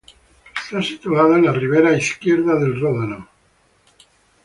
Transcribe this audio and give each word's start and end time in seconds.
Está 0.55 0.81
situada 0.81 1.35
en 1.37 1.45
la 1.45 1.51
ribera 1.53 1.95
izquierda 1.95 2.55
del 2.55 2.79
Ródano. 2.81 3.27